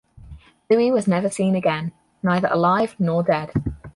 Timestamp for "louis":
0.67-0.89